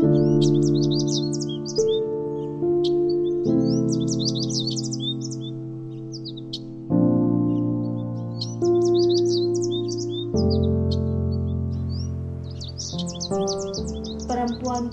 Perempuan 0.00 0.16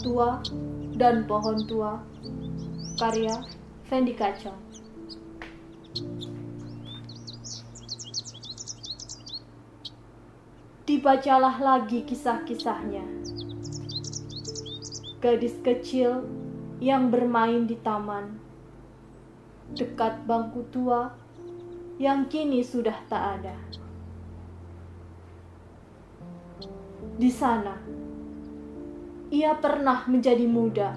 Tua 0.03 0.43
dan 0.99 1.23
Pohon 1.23 1.63
Tua. 1.63 2.03
Karya 2.99 3.47
Fendi 3.87 4.11
Kacang. 4.11 4.59
Dibacalah 10.83 11.55
lagi 11.63 12.03
kisah-kisahnya 12.03 13.07
Gadis 15.17 15.57
kecil 15.65 16.29
yang 16.77 17.09
bermain 17.09 17.65
di 17.65 17.73
taman. 17.81 18.37
Dekat 19.73 20.29
bangku 20.29 20.63
tua 20.69 21.09
yang 21.97 22.29
kini 22.29 22.61
sudah 22.61 22.93
tak 23.09 23.41
ada. 23.41 23.57
Di 27.17 27.33
sana 27.33 27.73
ia 29.33 29.57
pernah 29.57 30.07
menjadi 30.07 30.45
muda, 30.47 30.95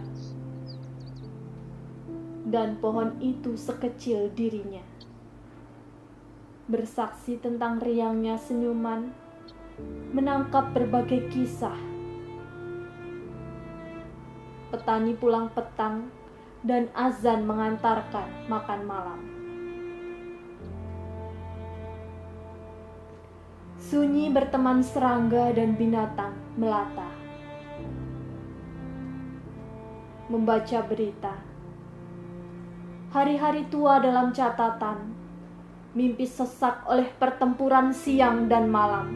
dan 2.47 2.78
pohon 2.78 3.19
itu 3.19 3.59
sekecil 3.59 4.30
dirinya, 4.30 4.87
bersaksi 6.70 7.42
tentang 7.42 7.83
riangnya 7.83 8.39
senyuman, 8.39 9.11
menangkap 10.14 10.70
berbagai 10.70 11.27
kisah. 11.34 11.89
Petani 14.70 15.19
pulang 15.19 15.51
petang 15.51 16.15
dan 16.62 16.87
azan 16.95 17.42
mengantarkan 17.42 18.47
makan 18.47 18.81
malam. 18.86 19.20
Sunyi 23.83 24.31
berteman 24.31 24.86
serangga 24.86 25.50
dan 25.50 25.75
binatang 25.75 26.39
melata 26.55 27.20
membaca 30.31 30.78
berita. 30.87 31.34
Hari-hari 33.11 33.66
tua 33.66 33.98
dalam 33.98 34.31
catatan, 34.31 35.11
mimpi 35.98 36.22
sesak 36.22 36.87
oleh 36.87 37.11
pertempuran 37.19 37.91
siang 37.91 38.47
dan 38.47 38.70
malam. 38.70 39.11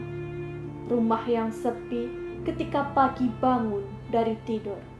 Rumah 0.91 1.23
yang 1.23 1.55
sepi 1.55 2.11
ketika 2.43 2.91
pagi 2.91 3.31
bangun 3.39 3.87
dari 4.11 4.35
tidur. 4.43 4.94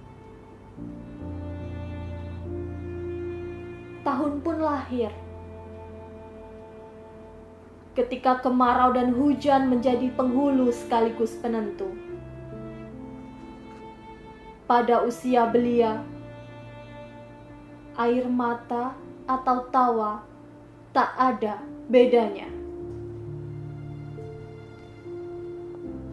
Tahun 4.05 4.33
pun 4.45 4.61
lahir. 4.61 5.09
Ketika 7.97 8.45
kemarau 8.45 8.93
dan 8.93 9.17
hujan 9.17 9.65
menjadi 9.65 10.13
penghulu 10.13 10.69
sekaligus 10.69 11.33
penentu 11.41 11.89
pada 14.65 15.05
usia 15.05 15.45
belia. 15.49 16.01
Air 17.95 18.27
mata 18.27 18.91
atau 19.23 19.71
tawa 19.71 20.19
tak 20.91 21.15
ada 21.15 21.63
bedanya. 21.87 22.51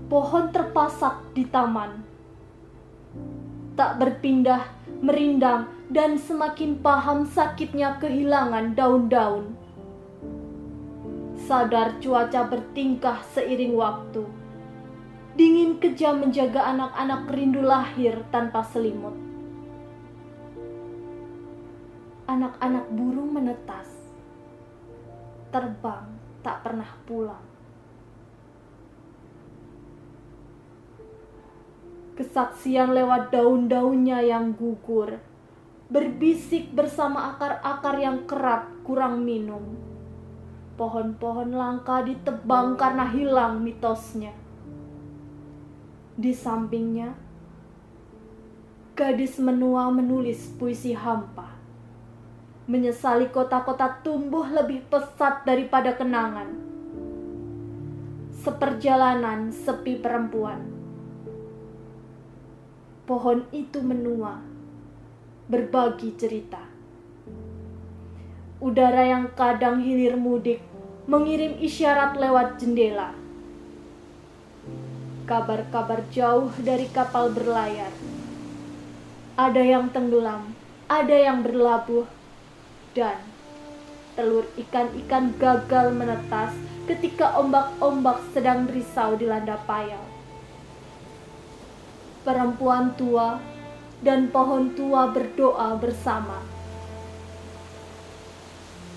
Pohon 0.06 0.52
terpasak 0.52 1.32
di 1.32 1.48
taman, 1.48 2.04
tak 3.74 3.96
berpindah, 3.96 4.62
merindang, 5.00 5.66
dan 5.92 6.16
semakin 6.16 6.80
paham 6.80 7.28
sakitnya 7.28 8.00
kehilangan 8.00 8.72
daun-daun. 8.72 9.54
Sadar 11.44 12.00
cuaca 12.00 12.48
bertingkah 12.48 13.20
seiring 13.36 13.76
waktu 13.76 14.24
Dingin 15.32 15.80
kejam 15.80 16.20
menjaga 16.20 16.60
anak-anak 16.76 17.32
rindu 17.32 17.64
lahir 17.64 18.20
tanpa 18.28 18.60
selimut. 18.68 19.16
Anak-anak 22.28 22.84
burung 22.92 23.32
menetas, 23.32 24.12
terbang 25.48 26.04
tak 26.44 26.60
pernah 26.60 26.92
pulang. 27.08 27.40
Kesaksian 32.12 32.92
lewat 32.92 33.32
daun-daunnya 33.32 34.20
yang 34.20 34.52
gugur, 34.52 35.16
berbisik 35.92 36.72
bersama 36.72 37.36
akar-akar 37.36 38.00
yang 38.00 38.24
kerap 38.24 38.72
kurang 38.82 39.28
minum. 39.28 39.76
Pohon-pohon 40.80 41.52
langka 41.52 42.00
ditebang 42.00 42.80
karena 42.80 43.04
hilang 43.12 43.60
mitosnya 43.60 44.32
di 46.12 46.36
sampingnya, 46.36 47.16
gadis 48.92 49.40
menua 49.40 49.88
menulis 49.88 50.52
puisi 50.60 50.92
hampa. 50.92 51.56
Menyesali 52.68 53.32
kota-kota 53.32 54.04
tumbuh 54.04 54.44
lebih 54.44 54.86
pesat 54.92 55.42
daripada 55.48 55.96
kenangan. 55.96 56.52
Seperjalanan 58.44 59.50
sepi 59.50 59.98
perempuan. 59.98 60.60
Pohon 63.08 63.48
itu 63.50 63.80
menua, 63.82 64.38
berbagi 65.52 66.16
cerita. 66.16 66.64
Udara 68.56 69.04
yang 69.04 69.28
kadang 69.36 69.84
hilir 69.84 70.16
mudik 70.16 70.64
mengirim 71.04 71.60
isyarat 71.60 72.16
lewat 72.16 72.56
jendela 72.56 73.12
kabar-kabar 75.32 76.02
jauh 76.12 76.50
dari 76.60 76.88
kapal 76.90 77.30
berlayar. 77.30 77.88
Ada 79.38 79.62
yang 79.64 79.88
tenggelam, 79.88 80.52
ada 80.90 81.16
yang 81.16 81.40
berlabuh, 81.40 82.04
dan 82.92 83.16
telur 84.12 84.44
ikan-ikan 84.60 85.32
gagal 85.40 85.88
menetas 85.94 86.52
ketika 86.84 87.32
ombak-ombak 87.40 88.20
sedang 88.36 88.68
risau 88.68 89.16
dilanda 89.16 89.56
payau. 89.64 90.04
Perempuan 92.28 92.92
tua 92.98 93.40
dan 94.02 94.28
pohon 94.28 94.74
tua 94.74 95.08
berdoa 95.14 95.78
bersama. 95.78 96.42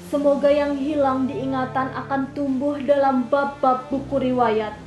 Semoga 0.09 0.49
yang 0.53 0.77
hilang 0.77 1.25
diingatan 1.29 1.93
akan 1.93 2.33
tumbuh 2.33 2.77
dalam 2.81 3.25
bab-bab 3.29 3.89
buku 3.89 4.21
riwayat 4.21 4.85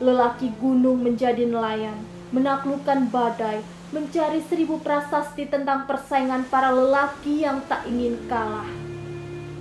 lelaki 0.00 0.48
gunung 0.56 1.04
menjadi 1.04 1.44
nelayan, 1.44 2.00
menaklukkan 2.32 3.12
badai, 3.12 3.60
mencari 3.92 4.40
seribu 4.48 4.80
prasasti 4.80 5.44
tentang 5.44 5.84
persaingan 5.84 6.48
para 6.48 6.72
lelaki 6.72 7.44
yang 7.44 7.60
tak 7.68 7.84
ingin 7.84 8.16
kalah. 8.24 8.66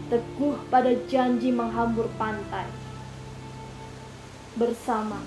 Teguh 0.07 0.55
pada 0.71 0.95
janji 1.11 1.51
menghambur 1.51 2.07
pantai. 2.15 2.65
Bersama, 4.55 5.19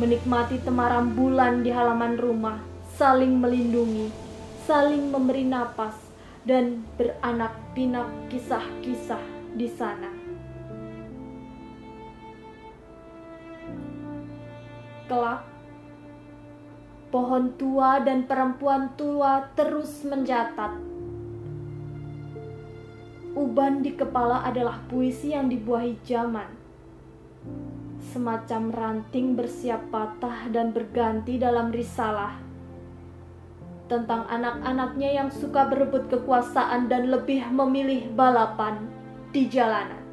menikmati 0.00 0.58
temaram 0.64 1.12
bulan 1.12 1.60
di 1.60 1.70
halaman 1.70 2.16
rumah, 2.16 2.58
saling 2.94 3.38
melindungi, 3.38 4.10
saling 4.66 5.10
memberi 5.10 5.46
napas, 5.46 5.94
dan 6.46 6.86
beranak 6.94 7.54
pinak 7.72 8.06
kisah-kisah 8.30 9.22
di 9.56 9.66
sana. 9.66 10.24
kelak, 15.04 15.44
pohon 17.12 17.52
tua 17.60 18.00
dan 18.00 18.24
perempuan 18.24 18.96
tua 18.96 19.52
terus 19.52 20.00
mencatat. 20.02 20.80
Uban 23.34 23.82
di 23.82 23.92
kepala 23.92 24.46
adalah 24.46 24.80
puisi 24.88 25.34
yang 25.34 25.50
dibuahi 25.50 25.98
zaman. 26.06 26.48
Semacam 28.14 28.70
ranting 28.70 29.34
bersiap 29.34 29.90
patah 29.90 30.48
dan 30.48 30.70
berganti 30.70 31.36
dalam 31.36 31.74
risalah 31.74 32.53
tentang 33.88 34.24
anak-anaknya 34.28 35.10
yang 35.24 35.28
suka 35.32 35.68
berebut 35.68 36.08
kekuasaan 36.12 36.88
dan 36.88 37.08
lebih 37.08 37.44
memilih 37.52 38.08
balapan 38.12 38.88
di 39.32 39.48
jalanan. 39.48 40.03